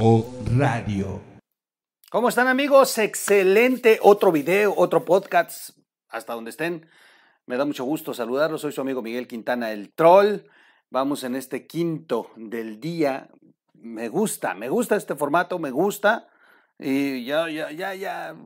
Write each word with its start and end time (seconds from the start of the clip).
O 0.00 0.26
Radio. 0.56 1.20
¿Cómo 2.10 2.28
están 2.28 2.48
amigos? 2.48 2.98
Excelente 2.98 4.00
otro 4.02 4.32
video, 4.32 4.74
otro 4.76 5.04
podcast, 5.04 5.78
hasta 6.08 6.34
donde 6.34 6.50
estén. 6.50 6.88
Me 7.46 7.56
da 7.56 7.64
mucho 7.64 7.84
gusto 7.84 8.12
saludarlos. 8.12 8.62
Soy 8.62 8.72
su 8.72 8.80
amigo 8.80 9.00
Miguel 9.00 9.28
Quintana, 9.28 9.70
el 9.70 9.92
troll. 9.92 10.38
Vamos 10.90 11.22
en 11.22 11.36
este 11.36 11.68
quinto 11.68 12.32
del 12.34 12.80
día. 12.80 13.28
Me 13.74 14.08
gusta, 14.08 14.54
me 14.54 14.68
gusta 14.68 14.96
este 14.96 15.14
formato, 15.14 15.60
me 15.60 15.70
gusta. 15.70 16.28
Y 16.80 17.24
ya, 17.24 17.50
ya, 17.50 17.72
ya, 17.72 17.92
ya, 17.94 18.36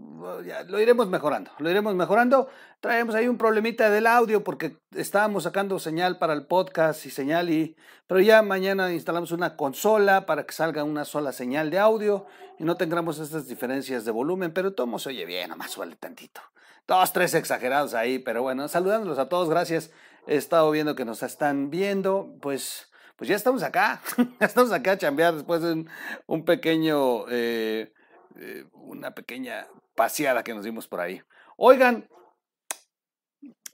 ya, 0.47 0.63
lo 0.65 0.81
iremos 0.81 1.07
mejorando, 1.07 1.51
lo 1.59 1.71
iremos 1.71 1.95
mejorando. 1.95 2.49
Traemos 2.81 3.15
ahí 3.15 3.29
un 3.29 3.37
problemita 3.37 3.91
del 3.91 4.07
audio 4.07 4.43
porque 4.43 4.79
estábamos 4.95 5.43
sacando 5.43 5.79
señal 5.79 6.17
para 6.17 6.33
el 6.33 6.47
podcast 6.47 7.05
y 7.05 7.11
señal 7.11 7.51
y, 7.51 7.77
pero 8.07 8.21
ya 8.21 8.41
mañana 8.41 8.91
instalamos 8.91 9.33
una 9.33 9.55
consola 9.55 10.25
para 10.25 10.47
que 10.47 10.55
salga 10.55 10.83
una 10.83 11.05
sola 11.05 11.33
señal 11.33 11.71
de 11.71 11.79
audio 11.79 12.25
y 12.59 12.65
no 12.65 12.77
tengamos 12.79 13.19
estas 13.19 13.49
diferencias 13.49 14.07
de 14.07 14.11
volumen, 14.13 14.55
pero 14.55 14.73
todo 14.73 14.99
se 14.99 15.11
oye 15.11 15.27
bien, 15.27 15.51
nomás 15.51 15.71
suele 15.71 15.95
tantito. 15.97 16.41
Dos, 16.89 17.13
tres 17.13 17.35
exagerados 17.35 17.93
ahí, 17.93 18.19
pero 18.19 18.41
bueno, 18.41 18.67
saludándolos 18.67 19.19
a 19.19 19.29
todos, 19.29 19.51
gracias. 19.51 19.91
He 20.27 20.37
estado 20.37 20.71
viendo 20.71 20.95
que 20.95 21.05
nos 21.05 21.23
están 21.23 21.69
viendo, 21.69 22.35
pues, 22.41 22.91
pues 23.17 23.29
ya 23.29 23.37
estamos 23.37 23.63
acá, 23.63 24.01
estamos 24.41 24.73
acá 24.73 24.93
a 24.93 24.99
chambear 24.99 25.35
después 25.35 25.61
de 25.61 25.73
un, 25.75 25.91
un 26.27 26.47
pequeño... 26.47 27.27
Eh, 27.29 27.93
eh, 28.37 28.65
una 28.73 29.15
pequeña 29.15 29.67
paseada 29.95 30.43
que 30.43 30.55
nos 30.55 30.65
dimos 30.65 30.89
por 30.89 31.01
ahí. 31.01 31.23
Oigan, 31.57 32.09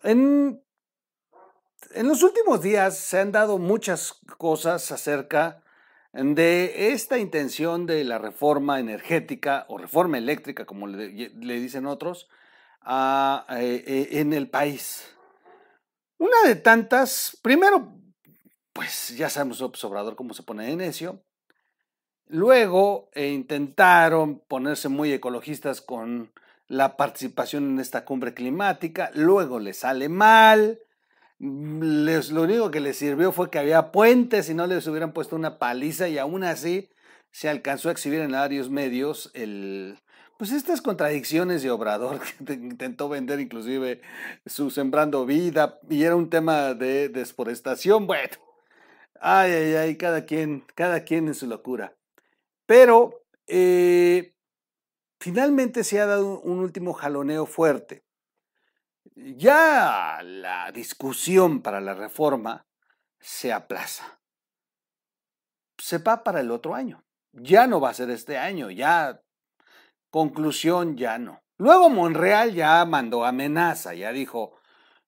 en, 0.02 0.62
en 1.94 2.08
los 2.08 2.22
últimos 2.22 2.62
días 2.62 2.98
se 2.98 3.18
han 3.18 3.32
dado 3.32 3.58
muchas 3.58 4.20
cosas 4.36 4.90
acerca 4.92 5.62
de 6.12 6.92
esta 6.92 7.18
intención 7.18 7.86
de 7.86 8.02
la 8.04 8.18
reforma 8.18 8.80
energética 8.80 9.66
o 9.68 9.78
reforma 9.78 10.18
eléctrica, 10.18 10.64
como 10.64 10.86
le, 10.86 11.08
dicen 11.60 11.86
otros, 11.86 12.28
eh, 12.86 13.84
eh, 13.86 14.08
en 14.12 14.32
el 14.32 14.48
país. 14.48 15.14
Una 16.18 16.42
de 16.46 16.56
tantas, 16.56 17.38
primero, 17.42 17.94
pues 18.72 19.16
ya 19.16 19.28
sabemos 19.28 19.60
Obrador 19.60 20.16
cómo 20.16 20.34
se 20.34 20.42
pone 20.42 20.66
de 20.66 20.76
necio. 20.76 21.22
Luego 22.28 23.08
eh, 23.14 23.28
intentaron 23.28 24.40
ponerse 24.40 24.88
muy 24.88 25.12
ecologistas 25.12 25.80
con 25.80 26.30
la 26.68 26.96
participación 26.96 27.70
en 27.70 27.80
esta 27.80 28.04
cumbre 28.04 28.34
climática, 28.34 29.10
luego 29.14 29.58
les 29.58 29.78
sale 29.78 30.10
mal, 30.10 30.78
mm, 31.38 32.04
les, 32.04 32.30
lo 32.30 32.42
único 32.42 32.70
que 32.70 32.80
les 32.80 32.98
sirvió 32.98 33.32
fue 33.32 33.50
que 33.50 33.58
había 33.58 33.90
puentes 33.90 34.50
y 34.50 34.54
no 34.54 34.66
les 34.66 34.86
hubieran 34.86 35.12
puesto 35.12 35.36
una 35.36 35.58
paliza 35.58 36.08
y 36.08 36.18
aún 36.18 36.44
así 36.44 36.90
se 37.30 37.48
alcanzó 37.48 37.88
a 37.88 37.92
exhibir 37.92 38.20
en 38.20 38.32
varios 38.32 38.68
medios 38.68 39.30
el, 39.34 39.98
pues 40.36 40.52
estas 40.52 40.82
contradicciones 40.82 41.62
de 41.62 41.70
Obrador 41.70 42.20
que 42.46 42.52
intentó 42.52 43.08
vender 43.08 43.40
inclusive 43.40 44.02
su 44.44 44.70
sembrando 44.70 45.24
vida 45.24 45.80
y 45.88 46.04
era 46.04 46.16
un 46.16 46.28
tema 46.28 46.74
de 46.74 47.08
deforestación, 47.08 48.06
bueno, 48.06 48.36
ay, 49.20 49.50
ay, 49.52 49.74
ay, 49.74 49.96
cada 49.96 50.26
quien, 50.26 50.64
cada 50.74 51.04
quien 51.04 51.28
en 51.28 51.34
su 51.34 51.46
locura. 51.46 51.97
Pero 52.68 53.24
eh, 53.46 54.34
finalmente 55.18 55.84
se 55.84 56.02
ha 56.02 56.06
dado 56.06 56.38
un 56.40 56.58
último 56.58 56.92
jaloneo 56.92 57.46
fuerte. 57.46 58.04
Ya 59.14 60.20
la 60.22 60.70
discusión 60.70 61.62
para 61.62 61.80
la 61.80 61.94
reforma 61.94 62.66
se 63.20 63.54
aplaza. 63.54 64.20
Se 65.78 65.96
va 65.96 66.22
para 66.22 66.40
el 66.40 66.50
otro 66.50 66.74
año. 66.74 67.02
Ya 67.32 67.66
no 67.66 67.80
va 67.80 67.88
a 67.88 67.94
ser 67.94 68.10
este 68.10 68.36
año, 68.36 68.70
ya 68.70 69.22
conclusión 70.10 70.98
ya 70.98 71.16
no. 71.16 71.42
Luego 71.56 71.88
Monreal 71.88 72.52
ya 72.52 72.84
mandó 72.84 73.24
amenaza, 73.24 73.94
ya 73.94 74.12
dijo, 74.12 74.60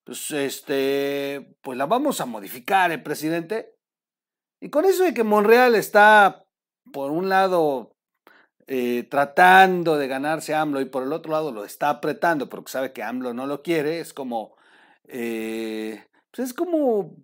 pues 0.05 0.31
este, 0.31 1.59
pues 1.61 1.77
la 1.77 1.85
vamos 1.85 2.23
a 2.23 2.27
modificar, 2.27 2.91
el 2.91 3.01
¿eh, 3.01 3.03
presidente. 3.03 3.77
Y 4.61 4.71
con 4.71 4.87
eso 4.87 5.05
de 5.05 5.13
que 5.13 5.25
Monreal 5.25 5.75
está 5.75 6.47
por 6.93 7.11
un 7.11 7.29
lado 7.29 7.95
eh, 8.73 9.05
tratando 9.11 9.99
de 9.99 10.07
ganarse 10.07 10.55
a 10.55 10.61
AMLO 10.61 10.81
y 10.81 10.85
por 10.85 11.03
el 11.03 11.13
otro 11.13 11.33
lado 11.33 11.51
lo 11.51 11.65
está 11.65 11.91
apretando 11.91 12.49
porque 12.49 12.71
sabe 12.71 12.93
que 12.93 13.03
AMLO 13.03 13.35
no 13.35 13.47
lo 13.47 13.63
quiere, 13.63 13.99
es 13.99 14.15
como, 14.15 14.55
eh, 15.09 16.05
pues 16.31 16.51
es 16.51 16.55
como, 16.55 17.17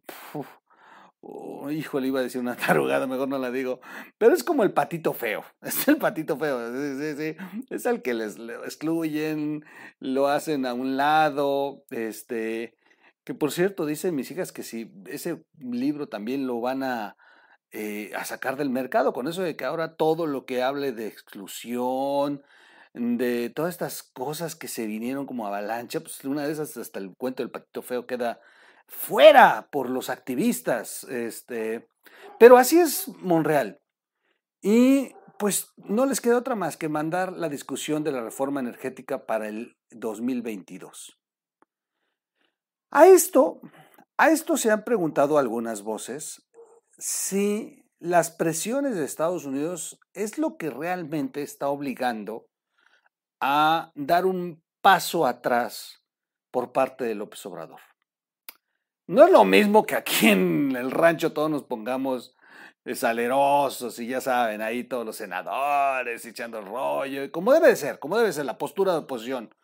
oh, 1.20 1.70
híjole, 1.70 2.08
iba 2.08 2.18
a 2.18 2.24
decir 2.24 2.40
una 2.40 2.56
tarugada, 2.66 3.06
mejor 3.06 3.28
no 3.28 3.38
la 3.38 3.52
digo, 3.52 3.80
pero 4.18 4.34
es 4.34 4.42
como 4.42 4.64
el 4.64 4.72
patito 4.72 5.12
feo, 5.12 5.44
es 5.62 5.86
el 5.86 5.98
patito 5.98 6.36
feo, 6.36 6.60
es 7.70 7.86
el 7.86 8.02
que 8.02 8.14
les 8.14 8.38
excluyen, 8.64 9.64
lo 10.00 10.26
hacen 10.26 10.66
a 10.66 10.74
un 10.74 10.96
lado, 10.96 11.84
este, 11.90 12.74
que 13.22 13.34
por 13.34 13.52
cierto, 13.52 13.86
dicen 13.86 14.16
mis 14.16 14.32
hijas 14.32 14.50
que 14.50 14.64
si 14.64 14.92
ese 15.06 15.44
libro 15.60 16.08
también 16.08 16.48
lo 16.48 16.60
van 16.60 16.82
a 16.82 17.16
eh, 17.72 18.12
a 18.14 18.24
sacar 18.24 18.56
del 18.56 18.70
mercado, 18.70 19.12
con 19.12 19.28
eso 19.28 19.42
de 19.42 19.56
que 19.56 19.64
ahora 19.64 19.96
todo 19.96 20.26
lo 20.26 20.46
que 20.46 20.62
hable 20.62 20.92
de 20.92 21.06
exclusión, 21.06 22.42
de 22.94 23.50
todas 23.50 23.74
estas 23.74 24.02
cosas 24.02 24.56
que 24.56 24.68
se 24.68 24.86
vinieron 24.86 25.26
como 25.26 25.46
avalancha, 25.46 26.00
pues 26.00 26.24
una 26.24 26.46
de 26.46 26.52
esas 26.52 26.76
hasta 26.76 26.98
el 26.98 27.14
cuento 27.16 27.42
del 27.42 27.50
patito 27.50 27.82
feo 27.82 28.06
queda 28.06 28.40
fuera 28.88 29.68
por 29.70 29.90
los 29.90 30.08
activistas, 30.08 31.04
este, 31.04 31.88
pero 32.38 32.56
así 32.56 32.78
es 32.78 33.08
Monreal. 33.08 33.80
Y 34.62 35.14
pues 35.38 35.72
no 35.76 36.06
les 36.06 36.20
queda 36.20 36.38
otra 36.38 36.54
más 36.54 36.76
que 36.76 36.88
mandar 36.88 37.32
la 37.32 37.48
discusión 37.48 38.02
de 38.04 38.12
la 38.12 38.22
reforma 38.22 38.60
energética 38.60 39.26
para 39.26 39.48
el 39.48 39.76
2022. 39.90 41.18
A 42.90 43.06
esto, 43.06 43.60
a 44.16 44.30
esto 44.30 44.56
se 44.56 44.70
han 44.70 44.84
preguntado 44.84 45.38
algunas 45.38 45.82
voces 45.82 46.45
si 46.98 47.84
las 47.98 48.30
presiones 48.30 48.96
de 48.96 49.04
Estados 49.04 49.44
Unidos 49.44 50.00
es 50.12 50.38
lo 50.38 50.56
que 50.56 50.70
realmente 50.70 51.42
está 51.42 51.68
obligando 51.68 52.46
a 53.40 53.90
dar 53.94 54.26
un 54.26 54.62
paso 54.80 55.26
atrás 55.26 56.02
por 56.50 56.72
parte 56.72 57.04
de 57.04 57.14
López 57.14 57.44
Obrador. 57.46 57.80
No 59.06 59.24
es 59.24 59.30
lo 59.30 59.44
mismo 59.44 59.84
que 59.86 59.94
aquí 59.94 60.28
en 60.28 60.74
el 60.74 60.90
rancho 60.90 61.32
todos 61.32 61.50
nos 61.50 61.64
pongamos 61.64 62.34
salerosos 62.94 63.98
y 63.98 64.06
ya 64.06 64.20
saben, 64.20 64.62
ahí 64.62 64.84
todos 64.84 65.04
los 65.04 65.16
senadores 65.16 66.24
echando 66.24 66.58
el 66.58 66.66
rollo, 66.66 67.30
como 67.32 67.52
debe 67.52 67.68
de 67.68 67.76
ser, 67.76 67.98
como 67.98 68.16
debe 68.16 68.32
ser 68.32 68.44
la 68.44 68.58
postura 68.58 68.92
de 68.92 68.98
oposición. 68.98 69.54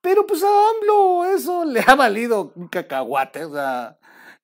Pero 0.00 0.26
pues 0.26 0.42
a 0.42 0.46
AMLO 0.46 1.26
eso 1.26 1.64
le 1.66 1.84
ha 1.86 1.94
valido 1.94 2.52
un 2.56 2.68
cacahuate, 2.68 3.44
o 3.44 3.52
sea, 3.52 3.98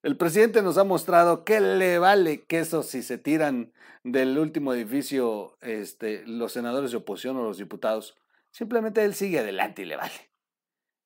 el 0.07 0.17
presidente 0.17 0.63
nos 0.63 0.79
ha 0.79 0.85
mostrado 0.85 1.43
que 1.43 1.61
le 1.61 1.99
vale 1.99 2.45
queso 2.45 2.85
si 2.85 3.03
se 3.03 3.19
tiran 3.19 3.73
del 4.05 4.39
último 4.39 4.73
edificio 4.73 5.59
este, 5.63 6.25
los 6.29 6.53
senadores 6.53 6.93
de 6.93 6.99
oposición 6.99 7.37
o 7.39 7.43
los 7.43 7.59
diputados. 7.59 8.17
Simplemente 8.53 9.05
él 9.05 9.17
sigue 9.17 9.41
adelante 9.41 9.83
y 9.83 9.87
le 9.87 9.97
vale. 9.97 10.31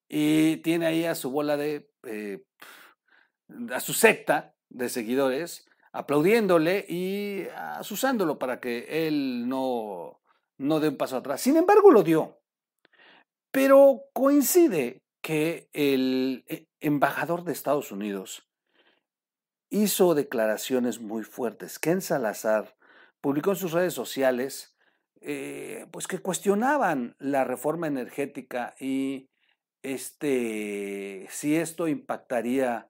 Y 0.06 0.58
tiene 0.58 0.84
ahí 0.84 1.06
a 1.06 1.14
su 1.14 1.30
bola 1.30 1.56
de, 1.56 1.90
eh, 2.02 2.44
a 3.72 3.80
su 3.80 3.94
secta 3.94 4.54
de 4.68 4.90
seguidores 4.90 5.66
aplaudiéndole 5.92 6.84
y 6.86 7.46
asusándolo 7.56 8.38
para 8.38 8.60
que 8.60 9.08
él 9.08 9.48
no, 9.48 10.20
no 10.58 10.78
dé 10.78 10.90
un 10.90 10.98
paso 10.98 11.16
atrás. 11.16 11.40
Sin 11.40 11.56
embargo, 11.56 11.90
lo 11.90 12.02
dio. 12.02 12.38
Pero 13.50 14.02
coincide 14.12 15.00
que 15.22 15.70
el 15.72 16.44
eh, 16.48 16.66
embajador 16.80 17.44
de 17.44 17.52
Estados 17.52 17.92
Unidos 17.92 18.49
hizo 19.70 20.14
declaraciones 20.14 21.00
muy 21.00 21.22
fuertes. 21.22 21.78
Ken 21.78 22.02
Salazar 22.02 22.76
publicó 23.20 23.50
en 23.50 23.56
sus 23.56 23.72
redes 23.72 23.94
sociales 23.94 24.76
eh, 25.22 25.86
pues 25.90 26.06
que 26.06 26.18
cuestionaban 26.18 27.14
la 27.18 27.44
reforma 27.44 27.86
energética 27.86 28.74
y 28.80 29.28
este, 29.82 31.26
si 31.30 31.56
esto 31.56 31.88
impactaría 31.88 32.88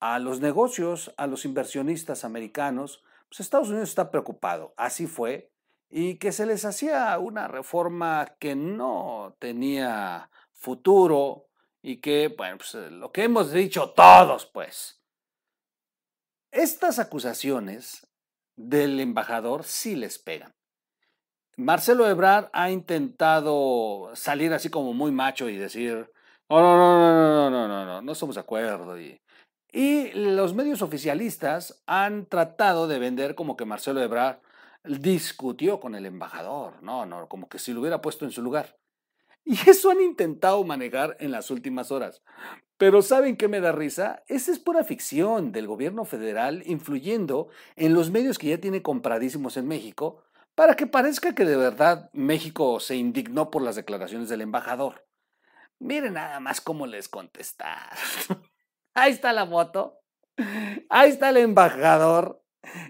a 0.00 0.18
los 0.18 0.40
negocios, 0.40 1.14
a 1.16 1.26
los 1.26 1.44
inversionistas 1.44 2.24
americanos. 2.24 3.02
Pues 3.28 3.40
Estados 3.40 3.68
Unidos 3.68 3.90
está 3.90 4.10
preocupado, 4.10 4.74
así 4.76 5.06
fue, 5.06 5.52
y 5.88 6.16
que 6.16 6.32
se 6.32 6.46
les 6.46 6.64
hacía 6.64 7.16
una 7.18 7.46
reforma 7.46 8.34
que 8.38 8.56
no 8.56 9.36
tenía 9.38 10.30
futuro 10.52 11.46
y 11.82 11.98
que, 11.98 12.34
bueno, 12.36 12.58
pues 12.58 12.74
lo 12.90 13.12
que 13.12 13.24
hemos 13.24 13.52
dicho 13.52 13.90
todos, 13.90 14.46
pues, 14.46 14.99
estas 16.52 16.98
acusaciones 16.98 18.06
del 18.56 19.00
embajador 19.00 19.64
sí 19.64 19.96
les 19.96 20.18
pegan. 20.18 20.52
Marcelo 21.56 22.08
Ebrard 22.08 22.48
ha 22.52 22.70
intentado 22.70 24.10
salir 24.14 24.52
así 24.52 24.70
como 24.70 24.92
muy 24.94 25.12
macho 25.12 25.48
y 25.48 25.56
decir, 25.56 26.10
no, 26.48 26.60
no, 26.60 26.76
no, 26.76 26.98
no, 26.98 27.12
no, 27.12 27.50
no, 27.50 27.50
no, 27.50 27.68
no, 27.68 27.84
no, 27.84 28.02
no 28.02 28.14
somos 28.14 28.36
de 28.36 28.40
acuerdo. 28.40 28.98
Y 28.98 29.20
Y 29.72 30.10
los 30.12 30.54
medios 30.54 30.82
oficialistas 30.82 31.82
han 31.86 32.26
tratado 32.26 32.88
de 32.88 32.98
vender 32.98 33.34
como 33.34 33.56
que 33.56 33.64
Marcelo 33.64 34.02
Ebrard 34.02 34.38
discutió 34.84 35.80
con 35.80 35.94
el 35.94 36.06
embajador, 36.06 36.82
no, 36.82 37.06
no, 37.06 37.28
como 37.28 37.48
que 37.48 37.58
si 37.58 37.72
lo 37.72 37.80
hubiera 37.80 38.00
puesto 38.00 38.24
en 38.24 38.30
su 38.32 38.42
lugar. 38.42 38.76
Y 39.44 39.68
eso 39.68 39.90
han 39.90 40.00
intentado 40.00 40.62
manejar 40.64 41.16
en 41.20 41.30
las 41.30 41.50
últimas 41.50 41.90
horas. 41.90 42.22
Pero 42.80 43.02
¿saben 43.02 43.36
qué 43.36 43.46
me 43.46 43.60
da 43.60 43.72
risa? 43.72 44.22
Esa 44.26 44.50
es 44.50 44.58
pura 44.58 44.84
ficción 44.84 45.52
del 45.52 45.66
gobierno 45.66 46.06
federal 46.06 46.62
influyendo 46.64 47.50
en 47.76 47.92
los 47.92 48.10
medios 48.10 48.38
que 48.38 48.46
ya 48.46 48.58
tiene 48.58 48.80
compradísimos 48.80 49.58
en 49.58 49.68
México 49.68 50.22
para 50.54 50.76
que 50.76 50.86
parezca 50.86 51.34
que 51.34 51.44
de 51.44 51.58
verdad 51.58 52.08
México 52.14 52.80
se 52.80 52.96
indignó 52.96 53.50
por 53.50 53.60
las 53.60 53.76
declaraciones 53.76 54.30
del 54.30 54.40
embajador. 54.40 55.06
Miren 55.78 56.14
nada 56.14 56.40
más 56.40 56.62
cómo 56.62 56.86
les 56.86 57.10
contestar. 57.10 57.90
Ahí 58.94 59.12
está 59.12 59.34
la 59.34 59.46
foto. 59.46 60.00
Ahí 60.88 61.10
está 61.10 61.28
el 61.28 61.36
embajador. 61.36 62.39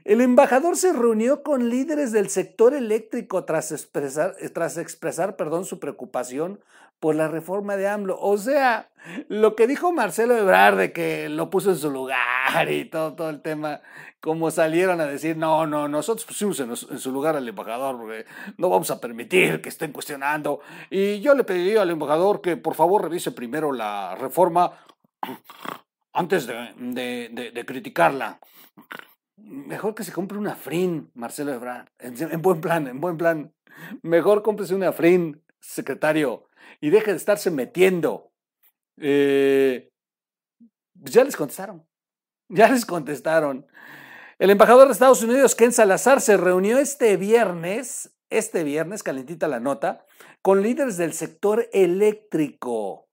El 0.05 0.21
embajador 0.21 0.77
se 0.77 0.93
reunió 0.93 1.43
con 1.43 1.71
líderes 1.71 2.13
del 2.13 2.29
sector 2.29 2.75
eléctrico 2.75 3.45
tras 3.45 3.73
expresar, 3.73 4.35
tras 4.53 4.77
expresar 4.77 5.37
perdón, 5.37 5.65
su 5.65 5.79
preocupación 5.79 6.61
por 7.01 7.15
la 7.15 7.29
reforma 7.29 7.77
de 7.77 7.89
AMLO. 7.89 8.19
O 8.21 8.37
sea, 8.37 8.91
lo 9.29 9.57
que 9.57 9.67
dijo 9.67 9.91
Marcelo 9.91 10.37
Ebrard 10.37 10.77
de 10.77 10.93
que 10.93 11.29
lo 11.29 11.49
puso 11.49 11.71
en 11.71 11.79
su 11.79 11.91
lugar 11.91 12.71
y 12.71 12.85
todo, 12.85 13.15
todo 13.15 13.31
el 13.31 13.41
tema, 13.41 13.81
como 14.21 14.51
salieron 14.51 15.01
a 15.01 15.07
decir, 15.07 15.37
no, 15.37 15.67
no, 15.67 15.89
nosotros 15.89 16.27
pusimos 16.27 16.61
en, 16.61 16.77
su 16.77 17.11
lugar 17.11 17.37
al 17.37 17.49
embajador 17.49 17.97
no 18.59 18.69
vamos 18.69 18.91
a 18.91 19.01
permitir 19.01 19.63
que 19.63 19.71
estén 19.71 19.93
cuestionando. 19.93 20.61
Y 20.91 21.21
yo 21.21 21.35
le 21.35 21.45
pediría 21.45 21.83
al 21.83 21.91
embajador 21.91 22.43
que 22.43 22.57
por 22.59 22.75
favor 22.75 23.03
revise 23.03 23.33
primero 23.33 23.73
la 23.73 24.15
reforma 24.15 24.73
antes 26.13 26.47
de, 26.47 27.65
criticarla. 27.67 28.39
Mejor 29.43 29.95
que 29.95 30.05
se 30.05 30.13
compre 30.13 30.39
una 30.39 30.55
Frin, 30.55 31.11
Marcelo 31.15 31.53
Ebrard. 31.53 31.89
En, 31.99 32.43
buen 32.43 32.61
plan, 32.61 32.87
en 32.87 33.01
buen 33.01 33.17
plan. 33.17 33.53
Mejor 34.03 34.43
cómprese 34.43 34.75
una 34.75 34.93
Frin, 34.93 35.43
secretario, 35.61 36.49
y 36.81 36.91
deje 36.91 37.11
de 37.11 37.17
estarse 37.17 37.51
metiendo. 37.51 38.33
Pues 38.97 39.91
ya 40.95 41.25
les 41.25 41.37
contestaron. 41.37 41.87
Ya 42.49 42.69
les 42.69 42.85
contestaron. 42.85 43.67
El 44.39 44.51
embajador 44.51 44.87
de 44.87 44.93
Estados 44.93 45.23
Unidos, 45.23 45.55
Ken 45.55 45.73
Salazar, 45.73 46.21
se 46.21 46.37
reunió 46.37 46.79
este 46.79 47.17
viernes, 47.17 48.17
este 48.31 48.65
viernes, 48.65 49.03
calentita 49.03 49.49
la 49.49 49.61
nota, 49.61 50.07
con 50.43 50.63
líderes 50.63 50.97
del 50.97 51.13
sector 51.13 51.69
eléctrico 51.73 53.10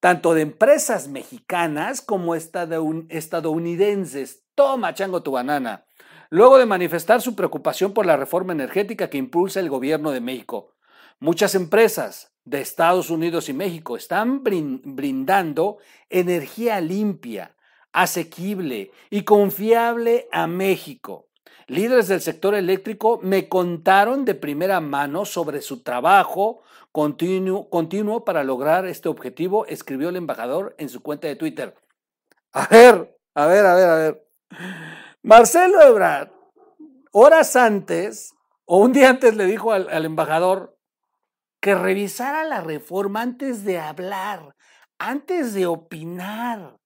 tanto 0.00 0.34
de 0.34 0.42
empresas 0.42 1.08
mexicanas 1.08 2.00
como 2.00 2.34
estadounidenses. 2.34 4.42
Toma, 4.54 4.94
chango, 4.94 5.22
tu 5.22 5.32
banana. 5.32 5.84
Luego 6.30 6.58
de 6.58 6.66
manifestar 6.66 7.20
su 7.20 7.36
preocupación 7.36 7.92
por 7.92 8.06
la 8.06 8.16
reforma 8.16 8.52
energética 8.52 9.10
que 9.10 9.18
impulsa 9.18 9.60
el 9.60 9.68
gobierno 9.68 10.10
de 10.10 10.20
México, 10.20 10.74
muchas 11.18 11.54
empresas 11.54 12.32
de 12.44 12.60
Estados 12.60 13.10
Unidos 13.10 13.48
y 13.48 13.52
México 13.52 13.96
están 13.96 14.42
brindando 14.42 15.78
energía 16.08 16.80
limpia, 16.80 17.56
asequible 17.92 18.92
y 19.10 19.24
confiable 19.24 20.28
a 20.32 20.46
México. 20.46 21.29
Líderes 21.70 22.08
del 22.08 22.20
sector 22.20 22.56
eléctrico 22.56 23.20
me 23.22 23.48
contaron 23.48 24.24
de 24.24 24.34
primera 24.34 24.80
mano 24.80 25.24
sobre 25.24 25.62
su 25.62 25.84
trabajo 25.84 26.62
continuo, 26.90 28.24
para 28.24 28.42
lograr 28.42 28.86
este 28.86 29.08
objetivo, 29.08 29.66
escribió 29.66 30.08
el 30.08 30.16
embajador 30.16 30.74
en 30.78 30.88
su 30.88 31.00
cuenta 31.00 31.28
de 31.28 31.36
Twitter. 31.36 31.76
A 32.50 32.66
ver, 32.66 33.16
a 33.36 33.46
ver, 33.46 33.66
a 33.66 33.74
ver, 33.76 33.88
a 33.88 33.94
ver. 33.94 34.28
Marcelo 35.22 35.80
Ebrard, 35.80 36.32
horas 37.12 37.54
antes, 37.54 38.34
o 38.64 38.78
un 38.78 38.92
día 38.92 39.08
antes 39.08 39.36
le 39.36 39.44
dijo 39.44 39.70
al, 39.70 39.88
al 39.90 40.04
embajador 40.04 40.76
que 41.60 41.76
revisara 41.76 42.42
la 42.42 42.62
reforma 42.62 43.22
antes 43.22 43.64
de 43.64 43.78
hablar, 43.78 44.56
antes 44.98 45.54
de 45.54 45.66
opinar. 45.66 46.79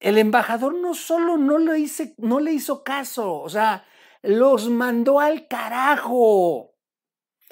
El 0.00 0.18
embajador 0.18 0.74
no 0.74 0.94
solo 0.94 1.36
no 1.36 1.58
le, 1.58 1.78
hice, 1.78 2.14
no 2.18 2.40
le 2.40 2.52
hizo 2.52 2.82
caso, 2.82 3.34
o 3.40 3.48
sea, 3.48 3.84
los 4.22 4.68
mandó 4.68 5.20
al 5.20 5.46
carajo. 5.46 6.74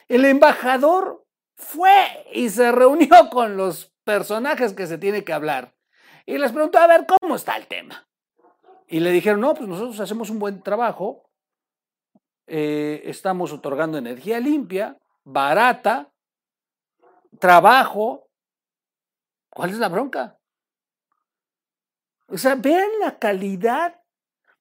El 0.08 0.24
embajador 0.24 1.26
fue 1.56 2.26
y 2.32 2.48
se 2.48 2.72
reunió 2.72 3.08
con 3.30 3.56
los 3.56 3.94
personajes 4.04 4.72
que 4.72 4.86
se 4.86 4.98
tiene 4.98 5.24
que 5.24 5.32
hablar 5.34 5.78
y 6.28 6.36
les 6.36 6.52
preguntó 6.52 6.78
a 6.78 6.86
ver 6.86 7.06
cómo 7.06 7.36
está 7.36 7.56
el 7.56 7.66
tema. 7.66 8.06
Y 8.86 9.00
le 9.00 9.12
dijeron, 9.12 9.40
no, 9.40 9.54
pues 9.54 9.66
nosotros 9.66 9.98
hacemos 9.98 10.28
un 10.28 10.38
buen 10.38 10.62
trabajo, 10.62 11.30
eh, 12.46 13.00
estamos 13.06 13.50
otorgando 13.50 13.96
energía 13.96 14.38
limpia, 14.38 14.98
barata, 15.24 16.12
trabajo. 17.38 18.28
¿Cuál 19.48 19.70
es 19.70 19.78
la 19.78 19.88
bronca? 19.88 20.37
O 22.28 22.38
sea, 22.38 22.54
vean 22.54 22.88
la 23.00 23.18
calidad 23.18 24.00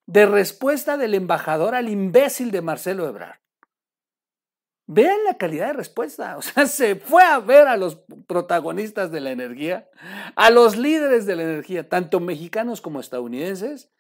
de 0.06 0.25
respuesta 0.25 0.98
del 0.98 1.14
embajador 1.14 1.75
al 1.75 1.90
imbécil 1.90 2.52
de 2.52 2.62
Marcelo 2.62 3.08
Ebrard. 3.08 3.40
Vean 4.90 5.18
la 5.25 5.38
calidad 5.38 5.68
de 5.68 5.74
respuesta. 5.74 6.38
O 6.38 6.42
sea, 6.42 6.66
se 6.68 6.96
fue 6.96 7.24
a 7.24 7.40
ver 7.40 7.68
a 7.68 7.75
los 7.78 7.98
protagonistas 8.25 9.12
de 9.12 9.19
la 9.19 9.31
energía, 9.31 9.90
a 10.36 10.50
los 10.50 10.78
líderes 10.78 11.25
de 11.25 11.36
la 11.36 11.44
energía, 11.44 11.90
tanto 11.90 12.22
mexicanos 12.22 12.80
como 12.81 13.02
estadounidenses, 13.02 13.92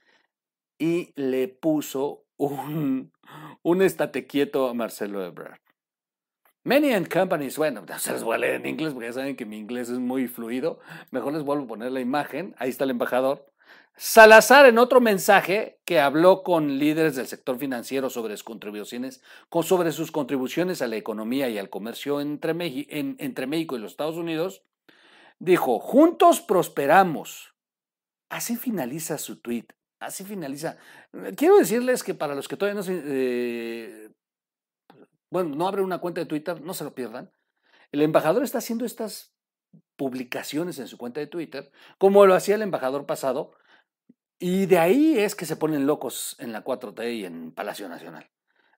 y 0.79 1.11
le 1.15 1.49
puso 1.49 2.25
un, 2.37 3.11
un 3.63 3.81
estate 3.81 4.27
quieto 4.27 4.69
a 4.69 4.73
Marcelo 4.73 5.25
Ebrard. 5.25 5.59
Many 6.63 6.93
and 6.93 7.07
companies, 7.07 7.57
bueno, 7.57 7.85
se 7.97 8.11
les 8.11 8.23
voy 8.23 8.35
a 8.35 8.39
leer 8.39 8.55
en 8.55 8.65
inglés 8.65 8.93
porque 8.93 9.07
ya 9.07 9.13
saben 9.13 9.37
que 9.37 9.45
mi 9.45 9.57
inglés 9.57 9.89
es 9.89 9.99
muy 9.99 10.27
fluido. 10.27 10.79
Mejor 11.11 11.33
les 11.33 11.43
vuelvo 11.43 11.63
a 11.63 11.67
poner 11.67 11.91
la 11.93 12.01
imagen. 12.01 12.55
Ahí 12.57 12.69
está 12.69 12.83
el 12.83 12.89
embajador. 12.89 13.45
Salazar 13.99 14.67
en 14.67 14.77
otro 14.77 15.01
mensaje 15.01 15.79
que 15.83 15.99
habló 15.99 16.43
con 16.43 16.77
líderes 16.77 17.15
del 17.15 17.25
sector 17.25 17.57
financiero 17.57 18.11
sobre 18.11 18.37
sus 18.37 18.43
contribuciones, 18.43 19.23
sobre 19.63 19.91
sus 19.91 20.11
contribuciones 20.11 20.83
a 20.83 20.87
la 20.87 20.97
economía 20.97 21.49
y 21.49 21.57
al 21.57 21.71
comercio 21.71 22.21
entre, 22.21 22.53
México 22.53 23.75
y 23.75 23.79
los 23.79 23.91
Estados 23.91 24.17
Unidos, 24.17 24.61
dijo, 25.39 25.79
juntos 25.79 26.41
prosperamos. 26.41 27.55
Así 28.29 28.55
finaliza 28.55 29.17
su 29.17 29.41
tweet. 29.41 29.65
Así 29.99 30.23
finaliza. 30.23 30.77
Quiero 31.35 31.57
decirles 31.57 32.03
que 32.03 32.13
para 32.13 32.35
los 32.35 32.47
que 32.47 32.55
todavía 32.55 32.75
no 32.75 32.83
se, 32.83 33.01
eh, 33.03 34.11
bueno, 35.31 35.55
no 35.55 35.67
abren 35.67 35.85
una 35.85 35.97
cuenta 35.97 36.21
de 36.21 36.27
Twitter, 36.27 36.61
no 36.61 36.75
se 36.75 36.83
lo 36.83 36.93
pierdan. 36.93 37.31
El 37.91 38.03
embajador 38.03 38.43
está 38.43 38.59
haciendo 38.59 38.85
estas 38.85 39.33
publicaciones 39.95 40.77
en 40.77 40.87
su 40.87 40.99
cuenta 40.99 41.19
de 41.19 41.25
Twitter, 41.25 41.71
como 41.97 42.27
lo 42.27 42.35
hacía 42.35 42.53
el 42.53 42.61
embajador 42.61 43.07
pasado, 43.07 43.53
y 44.39 44.65
de 44.65 44.77
ahí 44.77 45.17
es 45.17 45.35
que 45.35 45.45
se 45.45 45.55
ponen 45.55 45.87
locos 45.87 46.35
en 46.39 46.51
la 46.51 46.63
4T 46.63 47.15
y 47.15 47.25
en 47.25 47.51
Palacio 47.51 47.89
Nacional. 47.89 48.29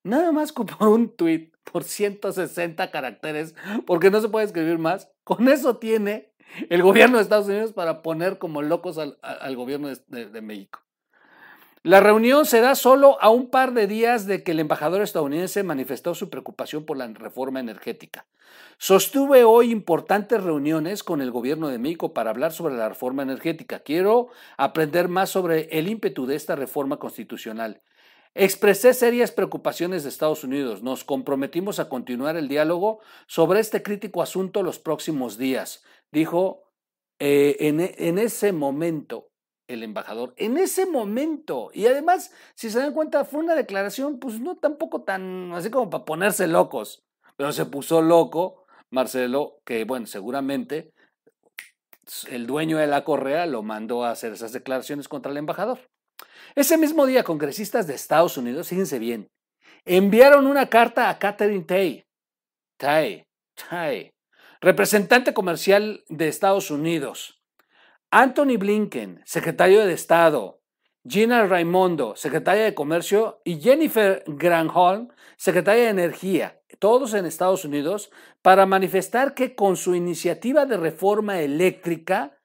Nada 0.03 0.31
más 0.31 0.51
por 0.53 0.67
un 0.87 1.15
tweet, 1.15 1.51
por 1.71 1.83
160 1.83 2.91
caracteres, 2.91 3.55
porque 3.85 4.09
no 4.09 4.21
se 4.21 4.29
puede 4.29 4.45
escribir 4.45 4.77
más. 4.77 5.11
Con 5.23 5.47
eso 5.47 5.77
tiene 5.77 6.33
el 6.69 6.81
gobierno 6.81 7.17
de 7.17 7.23
Estados 7.23 7.47
Unidos 7.47 7.73
para 7.73 8.01
poner 8.01 8.39
como 8.39 8.61
locos 8.61 8.97
al, 8.97 9.55
gobierno 9.55 9.89
de 9.89 10.41
México. 10.41 10.79
La 11.83 12.01
reunión 12.01 12.45
se 12.45 12.59
da 12.59 12.75
solo 12.75 13.17
a 13.21 13.29
un 13.29 13.49
par 13.49 13.73
de 13.73 13.87
días 13.87 14.25
de 14.25 14.43
que 14.43 14.51
el 14.51 14.59
embajador 14.59 15.01
estadounidense 15.01 15.63
manifestó 15.63 16.13
su 16.13 16.29
preocupación 16.29 16.85
por 16.85 16.97
la 16.97 17.07
reforma 17.07 17.61
energética. 17.61 18.27
Sostuve 18.77 19.45
hoy 19.45 19.71
importantes 19.71 20.43
reuniones 20.43 21.05
con 21.05 21.21
el 21.21 21.31
gobierno 21.31 21.69
de 21.69 21.79
México 21.79 22.13
para 22.13 22.31
hablar 22.31 22.51
sobre 22.51 22.75
la 22.75 22.89
reforma 22.89 23.23
energética. 23.23 23.79
Quiero 23.79 24.27
aprender 24.57 25.07
más 25.07 25.29
sobre 25.29 25.69
el 25.71 25.87
ímpetu 25.87 26.25
de 26.25 26.35
esta 26.35 26.57
reforma 26.57 26.97
constitucional. 26.97 27.81
Expresé 28.33 28.93
serias 28.93 29.31
preocupaciones 29.31 30.03
de 30.03 30.09
Estados 30.09 30.43
Unidos. 30.43 30.83
Nos 30.83 31.05
comprometimos 31.05 31.79
a 31.79 31.87
continuar 31.87 32.35
el 32.35 32.49
diálogo 32.49 32.99
sobre 33.25 33.61
este 33.61 33.81
crítico 33.83 34.21
asunto 34.21 34.63
los 34.63 34.79
próximos 34.79 35.37
días, 35.37 35.85
dijo 36.11 36.73
eh, 37.19 37.55
en, 37.61 37.79
en 37.79 38.17
ese 38.17 38.51
momento 38.51 39.28
el 39.69 39.83
embajador 39.83 40.33
en 40.35 40.57
ese 40.57 40.85
momento. 40.85 41.69
Y 41.73 41.85
además, 41.85 42.33
si 42.55 42.69
se 42.69 42.79
dan 42.79 42.93
cuenta, 42.93 43.23
fue 43.23 43.39
una 43.39 43.55
declaración, 43.55 44.19
pues 44.19 44.39
no 44.39 44.57
tampoco 44.57 45.03
tan 45.03 45.53
así 45.53 45.69
como 45.69 45.89
para 45.89 46.05
ponerse 46.05 46.47
locos. 46.47 47.03
Pero 47.37 47.53
se 47.53 47.65
puso 47.65 48.01
loco 48.01 48.65
Marcelo, 48.91 49.61
que 49.65 49.85
bueno, 49.85 50.07
seguramente 50.07 50.91
el 52.27 52.47
dueño 52.47 52.77
de 52.77 52.87
la 52.87 53.03
correa 53.03 53.45
lo 53.45 53.61
mandó 53.61 54.03
a 54.03 54.11
hacer 54.11 54.33
esas 54.33 54.51
declaraciones 54.51 55.07
contra 55.07 55.31
el 55.31 55.37
embajador. 55.37 55.79
Ese 56.55 56.77
mismo 56.77 57.05
día, 57.05 57.23
congresistas 57.23 57.85
de 57.85 57.93
Estados 57.93 58.37
Unidos, 58.37 58.69
fíjense 58.69 58.97
bien, 58.97 59.29
enviaron 59.85 60.47
una 60.47 60.69
carta 60.69 61.09
a 61.09 61.19
Catherine 61.19 61.63
Tay, 61.63 62.03
Tay, 62.77 63.23
Tay, 63.69 64.11
representante 64.59 65.33
comercial 65.33 66.03
de 66.09 66.27
Estados 66.27 66.71
Unidos, 66.71 67.38
Anthony 68.11 68.57
Blinken, 68.57 69.21
secretario 69.23 69.85
de 69.85 69.93
Estado, 69.93 70.63
Gina 71.07 71.45
Raimondo, 71.45 72.15
secretaria 72.15 72.63
de 72.63 72.73
Comercio, 72.73 73.39
y 73.45 73.61
Jennifer 73.61 74.23
Granholm, 74.25 75.09
secretaria 75.37 75.83
de 75.83 75.89
Energía, 75.89 76.59
todos 76.79 77.13
en 77.13 77.27
Estados 77.27 77.65
Unidos, 77.65 78.09
para 78.41 78.65
manifestar 78.65 79.35
que 79.35 79.53
con 79.53 79.77
su 79.77 79.93
iniciativa 79.93 80.65
de 80.65 80.77
reforma 80.77 81.39
eléctrica, 81.39 82.39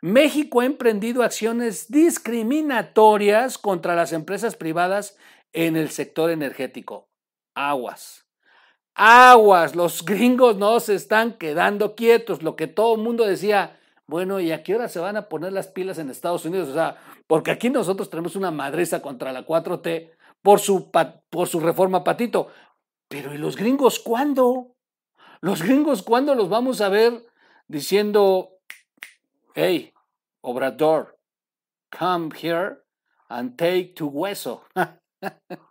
México 0.00 0.60
ha 0.60 0.66
emprendido 0.66 1.24
acciones 1.24 1.90
discriminatorias 1.90 3.58
contra 3.58 3.96
las 3.96 4.12
empresas 4.12 4.54
privadas 4.54 5.16
en 5.52 5.76
el 5.76 5.90
sector 5.90 6.30
energético. 6.30 7.10
Aguas. 7.54 8.24
Aguas, 8.94 9.74
los 9.74 10.04
gringos 10.04 10.56
no 10.56 10.78
se 10.78 10.94
están 10.94 11.32
quedando 11.38 11.96
quietos, 11.96 12.44
lo 12.44 12.54
que 12.54 12.68
todo 12.68 12.94
el 12.94 13.02
mundo 13.02 13.24
decía, 13.26 13.78
bueno, 14.08 14.40
¿y 14.40 14.52
a 14.52 14.62
qué 14.62 14.74
hora 14.74 14.88
se 14.88 15.00
van 15.00 15.18
a 15.18 15.28
poner 15.28 15.52
las 15.52 15.68
pilas 15.68 15.98
en 15.98 16.08
Estados 16.08 16.46
Unidos? 16.46 16.70
O 16.70 16.74
sea, 16.74 16.96
porque 17.26 17.50
aquí 17.50 17.68
nosotros 17.68 18.08
tenemos 18.08 18.36
una 18.36 18.50
madreza 18.50 19.02
contra 19.02 19.34
la 19.34 19.44
4T 19.44 20.10
por 20.40 20.60
su, 20.60 20.90
por 21.28 21.46
su 21.46 21.60
reforma 21.60 22.02
patito. 22.04 22.48
Pero 23.08 23.34
¿y 23.34 23.38
los 23.38 23.56
gringos 23.56 23.98
cuándo? 23.98 24.74
Los 25.42 25.62
gringos 25.62 26.02
cuándo 26.02 26.34
los 26.34 26.48
vamos 26.48 26.80
a 26.80 26.88
ver 26.88 27.26
diciendo, 27.66 28.48
hey, 29.54 29.92
Obrador, 30.40 31.18
come 31.96 32.30
here 32.34 32.78
and 33.28 33.56
take 33.58 33.92
tu 33.94 34.08
hueso. 34.08 34.64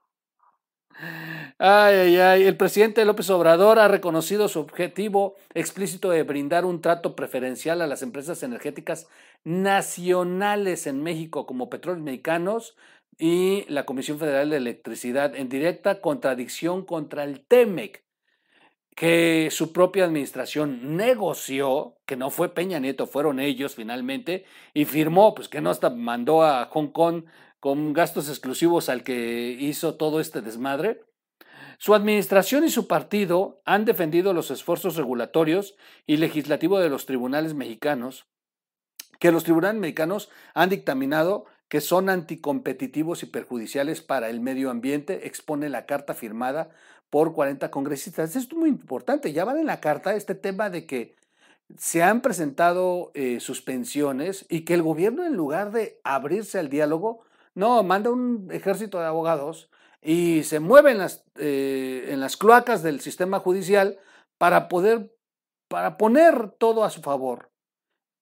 Ay, 1.59 1.95
ay, 1.95 2.17
ay. 2.17 2.43
El 2.43 2.57
presidente 2.57 3.05
López 3.05 3.29
Obrador 3.29 3.79
ha 3.79 3.87
reconocido 3.87 4.47
su 4.47 4.59
objetivo 4.59 5.35
explícito 5.53 6.09
de 6.09 6.23
brindar 6.23 6.65
un 6.65 6.81
trato 6.81 7.15
preferencial 7.15 7.81
a 7.81 7.87
las 7.87 8.01
empresas 8.01 8.41
energéticas 8.43 9.07
nacionales 9.43 10.87
en 10.87 11.03
México 11.03 11.45
como 11.45 11.69
Petróleos 11.69 12.03
Mexicanos 12.03 12.75
y 13.17 13.65
la 13.69 13.85
Comisión 13.85 14.19
Federal 14.19 14.49
de 14.49 14.57
Electricidad 14.57 15.35
en 15.35 15.49
directa 15.49 16.01
contradicción 16.01 16.83
contra 16.85 17.23
el 17.23 17.41
TEMEC, 17.45 18.03
que 18.95 19.49
su 19.51 19.73
propia 19.73 20.05
administración 20.05 20.97
negoció, 20.97 21.97
que 22.07 22.15
no 22.15 22.31
fue 22.31 22.53
Peña 22.53 22.79
Nieto, 22.79 23.05
fueron 23.05 23.39
ellos 23.39 23.75
finalmente, 23.75 24.45
y 24.73 24.85
firmó, 24.85 25.35
pues 25.35 25.49
que 25.49 25.61
no 25.61 25.69
hasta 25.69 25.91
mandó 25.91 26.43
a 26.43 26.65
Hong 26.65 26.87
Kong 26.87 27.25
con 27.59 27.93
gastos 27.93 28.29
exclusivos 28.29 28.89
al 28.89 29.03
que 29.03 29.57
hizo 29.59 29.95
todo 29.95 30.19
este 30.19 30.41
desmadre. 30.41 31.03
Su 31.79 31.93
administración 31.93 32.63
y 32.63 32.69
su 32.69 32.87
partido 32.87 33.61
han 33.65 33.85
defendido 33.85 34.33
los 34.33 34.51
esfuerzos 34.51 34.95
regulatorios 34.95 35.75
y 36.05 36.17
legislativos 36.17 36.81
de 36.81 36.89
los 36.89 37.05
tribunales 37.05 37.53
mexicanos, 37.53 38.25
que 39.19 39.31
los 39.31 39.43
tribunales 39.43 39.79
mexicanos 39.79 40.29
han 40.53 40.69
dictaminado 40.69 41.45
que 41.69 41.81
son 41.81 42.09
anticompetitivos 42.09 43.23
y 43.23 43.25
perjudiciales 43.25 44.01
para 44.01 44.29
el 44.29 44.39
medio 44.39 44.69
ambiente, 44.69 45.27
expone 45.27 45.69
la 45.69 45.85
carta 45.85 46.13
firmada 46.13 46.69
por 47.09 47.33
40 47.33 47.69
congresistas. 47.71 48.35
Esto 48.35 48.55
es 48.55 48.59
muy 48.59 48.69
importante. 48.69 49.33
Ya 49.33 49.45
van 49.45 49.57
en 49.57 49.65
la 49.65 49.79
carta 49.79 50.15
este 50.15 50.35
tema 50.35 50.69
de 50.69 50.85
que 50.85 51.15
se 51.77 52.03
han 52.03 52.21
presentado 52.21 53.11
eh, 53.13 53.39
suspensiones 53.39 54.45
y 54.49 54.61
que 54.61 54.73
el 54.73 54.81
gobierno, 54.81 55.25
en 55.25 55.35
lugar 55.35 55.71
de 55.71 55.99
abrirse 56.03 56.59
al 56.59 56.69
diálogo, 56.69 57.26
no, 57.57 57.81
manda 57.81 58.11
un 58.11 58.49
ejército 58.51 58.99
de 58.99 59.07
abogados 59.07 59.71
y 59.99 60.43
se 60.43 60.59
mueve 60.59 60.91
en 60.91 60.99
las, 60.99 61.25
eh, 61.37 62.05
en 62.09 62.19
las 62.19 62.37
cloacas 62.37 62.83
del 62.83 63.01
sistema 63.01 63.39
judicial 63.39 63.97
para 64.37 64.67
poder, 64.67 65.11
para 65.67 65.97
poner 65.97 66.51
todo 66.51 66.83
a 66.83 66.91
su 66.91 67.01
favor. 67.01 67.51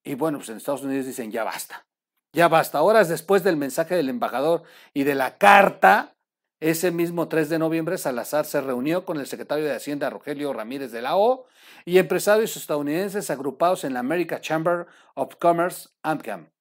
Y 0.05 0.15
bueno, 0.15 0.37
pues 0.37 0.47
en 0.51 0.55
Estados 0.55 0.83
Unidos 0.83 1.05
dicen, 1.05 1.33
ya 1.33 1.43
basta, 1.43 1.85
ya 2.31 2.47
basta. 2.47 2.81
Horas 2.81 3.09
después 3.09 3.43
del 3.43 3.57
mensaje 3.57 3.95
del 3.95 4.07
embajador 4.07 4.63
y 4.93 5.03
de 5.03 5.15
la 5.15 5.37
carta, 5.37 6.15
ese 6.61 6.91
mismo 6.91 7.27
3 7.27 7.49
de 7.49 7.59
noviembre, 7.59 7.97
Salazar 7.97 8.45
se 8.45 8.61
reunió 8.61 9.03
con 9.03 9.19
el 9.19 9.27
secretario 9.27 9.65
de 9.65 9.75
Hacienda, 9.75 10.09
Rogelio 10.09 10.53
Ramírez 10.53 10.93
de 10.93 11.01
la 11.01 11.17
O, 11.17 11.45
y 11.83 11.97
empresarios 11.97 12.55
estadounidenses 12.55 13.29
agrupados 13.29 13.83
en 13.83 13.95
la 13.95 13.99
American 13.99 14.39
Chamber 14.39 14.87
of 15.13 15.35
Commerce, 15.35 15.89
AMCAM, 16.03 16.54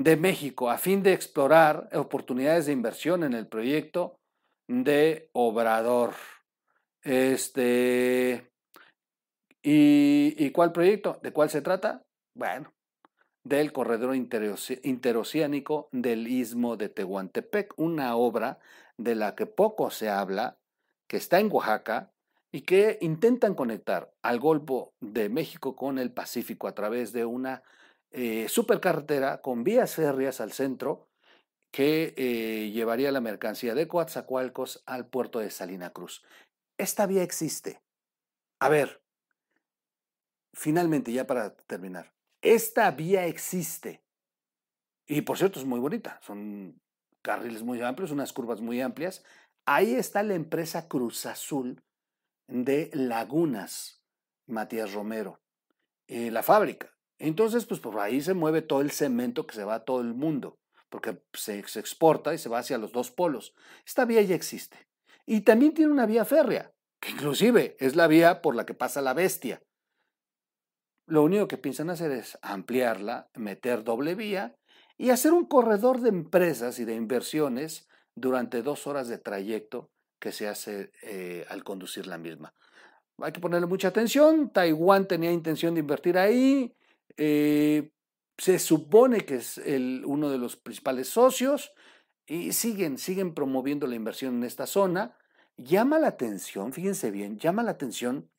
de 0.00 0.16
México, 0.16 0.70
a 0.70 0.78
fin 0.78 1.02
de 1.02 1.12
explorar 1.12 1.90
oportunidades 1.92 2.64
de 2.64 2.72
inversión 2.72 3.22
en 3.22 3.34
el 3.34 3.46
proyecto 3.46 4.16
de 4.66 5.28
Obrador. 5.34 6.14
Este. 7.02 8.50
¿Y, 9.62 10.34
¿Y 10.38 10.50
cuál 10.52 10.72
proyecto? 10.72 11.20
¿De 11.22 11.32
cuál 11.32 11.50
se 11.50 11.60
trata? 11.60 12.02
Bueno, 12.34 12.72
del 13.44 13.74
corredor 13.74 14.16
interoceánico 14.16 15.90
del 15.92 16.28
istmo 16.28 16.78
de 16.78 16.88
Tehuantepec, 16.88 17.74
una 17.76 18.16
obra 18.16 18.58
de 18.96 19.14
la 19.14 19.34
que 19.34 19.44
poco 19.44 19.90
se 19.90 20.08
habla, 20.08 20.56
que 21.08 21.18
está 21.18 21.40
en 21.40 21.52
Oaxaca 21.52 22.10
y 22.50 22.62
que 22.62 22.96
intentan 23.02 23.54
conectar 23.54 24.10
al 24.22 24.40
Golfo 24.40 24.94
de 25.00 25.28
México 25.28 25.76
con 25.76 25.98
el 25.98 26.10
Pacífico 26.10 26.68
a 26.68 26.74
través 26.74 27.12
de 27.12 27.26
una 27.26 27.62
eh, 28.12 28.48
supercarretera 28.48 29.40
con 29.40 29.64
vías 29.64 29.94
férreas 29.94 30.40
al 30.40 30.52
centro 30.52 31.08
que 31.70 32.14
eh, 32.16 32.70
llevaría 32.70 33.12
la 33.12 33.20
mercancía 33.20 33.74
de 33.74 33.86
Coatzacoalcos 33.86 34.82
al 34.86 35.08
puerto 35.08 35.38
de 35.38 35.50
Salina 35.50 35.90
Cruz. 35.90 36.24
Esta 36.78 37.06
vía 37.06 37.22
existe. 37.22 37.80
A 38.58 38.68
ver, 38.68 39.02
finalmente, 40.52 41.12
ya 41.12 41.26
para 41.26 41.54
terminar, 41.54 42.12
esta 42.42 42.90
vía 42.90 43.26
existe. 43.26 44.02
Y 45.06 45.22
por 45.22 45.38
cierto, 45.38 45.60
es 45.60 45.66
muy 45.66 45.78
bonita. 45.78 46.20
Son 46.22 46.80
carriles 47.22 47.62
muy 47.62 47.80
amplios, 47.82 48.10
unas 48.10 48.32
curvas 48.32 48.60
muy 48.60 48.80
amplias. 48.80 49.24
Ahí 49.66 49.94
está 49.94 50.22
la 50.22 50.34
empresa 50.34 50.88
Cruz 50.88 51.26
Azul 51.26 51.82
de 52.48 52.90
Lagunas, 52.92 54.02
Matías 54.46 54.92
Romero, 54.92 55.40
eh, 56.08 56.30
la 56.30 56.42
fábrica. 56.42 56.92
Entonces, 57.20 57.66
pues 57.66 57.80
por 57.80 58.00
ahí 58.00 58.22
se 58.22 58.32
mueve 58.32 58.62
todo 58.62 58.80
el 58.80 58.90
cemento 58.90 59.46
que 59.46 59.54
se 59.54 59.64
va 59.64 59.74
a 59.74 59.84
todo 59.84 60.00
el 60.00 60.14
mundo, 60.14 60.58
porque 60.88 61.22
se, 61.34 61.58
exporta 61.58 62.32
y 62.32 62.38
se 62.38 62.48
va 62.48 62.58
hacia 62.58 62.78
los 62.78 62.92
dos 62.92 63.10
polos. 63.10 63.54
Esta 63.86 64.06
vía 64.06 64.22
ya 64.22 64.34
existe. 64.34 64.88
Y 65.26 65.42
también 65.42 65.74
tiene 65.74 65.92
una 65.92 66.06
vía 66.06 66.24
férrea, 66.24 66.72
que 66.98 67.10
inclusive 67.10 67.76
es 67.78 67.94
la 67.94 68.06
vía 68.06 68.40
por 68.40 68.56
la 68.56 68.64
que 68.64 68.72
pasa 68.72 69.02
la 69.02 69.12
bestia. 69.12 69.62
Lo 71.06 71.22
único 71.22 71.46
que 71.46 71.58
piensan 71.58 71.90
hacer 71.90 72.10
es 72.10 72.38
ampliarla, 72.40 73.28
meter 73.34 73.84
doble 73.84 74.14
vía 74.14 74.56
y 74.96 75.10
hacer 75.10 75.32
un 75.32 75.44
corredor 75.44 76.00
de 76.00 76.08
empresas 76.08 76.78
y 76.78 76.86
de 76.86 76.94
inversiones 76.94 77.86
durante 78.14 78.62
dos 78.62 78.86
horas 78.86 79.08
de 79.08 79.18
trayecto 79.18 79.90
que 80.18 80.32
se 80.32 80.48
hace 80.48 80.90
eh, 81.02 81.44
al 81.50 81.64
conducir 81.64 82.06
la 82.06 82.16
misma. 82.16 82.54
Hay 83.18 83.32
que 83.32 83.40
ponerle 83.40 83.66
mucha 83.66 83.88
atención. 83.88 84.50
Taiwán 84.50 85.06
tenía 85.06 85.32
intención 85.32 85.74
de 85.74 85.80
invertir 85.80 86.16
ahí. 86.16 86.74
Eh, 87.22 87.92
se 88.38 88.58
supone 88.58 89.26
que 89.26 89.34
es 89.34 89.58
el, 89.58 90.04
uno 90.06 90.30
de 90.30 90.38
los 90.38 90.56
principales 90.56 91.08
socios 91.08 91.74
y 92.26 92.54
siguen, 92.54 92.96
siguen 92.96 93.34
promoviendo 93.34 93.86
la 93.86 93.94
inversión 93.94 94.36
en 94.36 94.44
esta 94.44 94.66
zona. 94.66 95.18
Llama 95.58 95.98
la 95.98 96.08
atención, 96.08 96.72
fíjense 96.72 97.10
bien, 97.10 97.38
llama 97.38 97.62
la 97.62 97.72
atención 97.72 98.30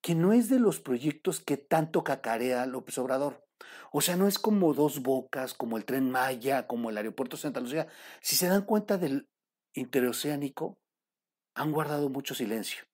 que 0.00 0.14
no 0.14 0.32
es 0.32 0.48
de 0.48 0.58
los 0.58 0.80
proyectos 0.80 1.40
que 1.40 1.58
tanto 1.58 2.02
cacarea 2.02 2.64
López 2.64 2.96
Obrador. 2.96 3.46
O 3.92 4.00
sea, 4.00 4.16
no 4.16 4.26
es 4.26 4.38
como 4.38 4.72
dos 4.72 5.02
bocas, 5.02 5.52
como 5.52 5.76
el 5.76 5.84
tren 5.84 6.10
Maya, 6.10 6.66
como 6.66 6.88
el 6.88 6.96
aeropuerto 6.96 7.36
Santa 7.36 7.60
Lucía. 7.60 7.88
Si 8.22 8.36
se 8.36 8.48
dan 8.48 8.64
cuenta 8.64 8.96
del 8.96 9.28
interoceánico, 9.74 10.78
han 11.54 11.72
guardado 11.72 12.08
mucho 12.08 12.34
silencio. 12.34 12.84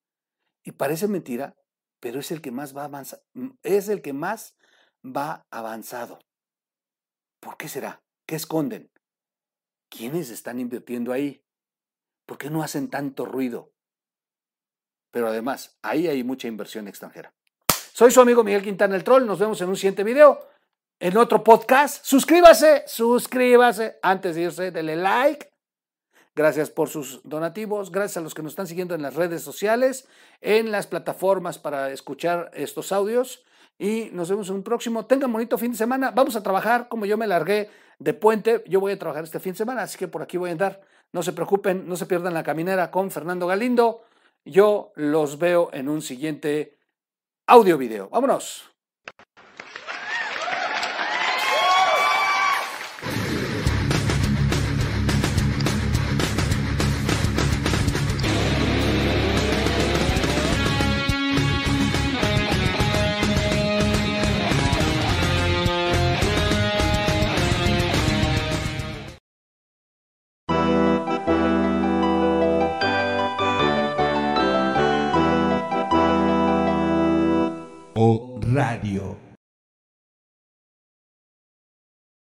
Y 0.64 0.73
parece 0.73 1.06
mentira, 1.06 1.54
pero 2.00 2.18
es 2.18 2.32
el 2.32 2.40
que 2.40 2.50
más 2.50 2.76
va 2.76 2.82
avanzado. 2.82 3.23
Es 3.62 3.88
el 3.88 4.02
que 4.02 4.12
más 4.12 4.55
va 5.06 5.46
avanzado. 5.50 6.18
¿Por 7.40 7.56
qué 7.56 7.68
será? 7.68 8.02
¿Qué 8.26 8.36
esconden? 8.36 8.90
¿Quiénes 9.88 10.30
están 10.30 10.58
invirtiendo 10.58 11.12
ahí? 11.12 11.44
¿Por 12.26 12.38
qué 12.38 12.50
no 12.50 12.62
hacen 12.62 12.90
tanto 12.90 13.25
ruido? 13.25 13.72
Pero 15.12 15.28
además, 15.28 15.78
ahí 15.82 16.08
hay 16.08 16.25
mucha 16.25 16.48
inversión 16.48 16.88
extranjera. 16.88 17.32
Soy 17.92 18.10
su 18.10 18.20
amigo 18.20 18.44
Miguel 18.44 18.62
Quintana 18.62 18.96
el 18.96 19.04
Troll. 19.04 19.26
Nos 19.26 19.38
vemos 19.38 19.60
en 19.60 19.68
un 19.68 19.76
siguiente 19.76 20.04
video 20.04 20.48
en 20.98 21.16
otro 21.16 21.42
podcast. 21.42 22.04
Suscríbase, 22.04 22.84
suscríbase. 22.86 23.98
Antes 24.02 24.34
de 24.34 24.42
irse, 24.42 24.70
dele 24.70 24.96
like. 24.96 25.50
Gracias 26.34 26.68
por 26.68 26.90
sus 26.90 27.22
donativos. 27.22 27.90
Gracias 27.90 28.18
a 28.18 28.20
los 28.20 28.34
que 28.34 28.42
nos 28.42 28.52
están 28.52 28.66
siguiendo 28.66 28.94
en 28.94 29.00
las 29.00 29.14
redes 29.14 29.42
sociales, 29.42 30.06
en 30.42 30.70
las 30.70 30.86
plataformas 30.86 31.58
para 31.58 31.90
escuchar 31.92 32.50
estos 32.52 32.92
audios. 32.92 33.46
Y 33.78 34.11
nos 34.12 34.30
vemos 34.30 34.49
en 34.49 34.56
un 34.56 34.62
próximo. 34.62 35.06
Tengan 35.06 35.33
bonito 35.33 35.59
fin 35.59 35.73
de 35.73 35.78
semana. 35.78 36.11
Vamos 36.11 36.37
a 36.37 36.42
trabajar 36.42 36.88
como 36.88 37.06
yo 37.06 37.16
me 37.16 37.26
largué 37.26 37.68
de 37.99 38.14
puente. 38.14 38.64
Yo 38.66 38.80
voy 38.80 38.92
a 38.92 38.99
trabajar 38.99 39.25
este 39.25 39.40
fin 39.40 39.52
de 39.52 39.59
semana, 39.59 39.83
así 39.83 39.99
que 39.99 40.09
por 40.09 40.23
aquí 40.23 40.37
voy 40.37 40.50
a 40.50 40.52
andar. 40.52 40.80
No 41.12 41.23
se 41.23 41.33
preocupen, 41.33 41.88
no 41.88 41.97
se 41.97 42.06
pierdan 42.06 42.35
la 42.35 42.42
caminera 42.42 42.90
con 42.90 43.11
Fernando 43.11 43.47
Galindo. 43.47 44.02
Yo 44.45 44.92
los 44.95 45.38
veo 45.38 45.71
en 45.73 45.88
un 45.88 46.02
siguiente 46.02 46.78
audio 47.47 47.76
video. 47.78 48.09
Vámonos. 48.09 48.75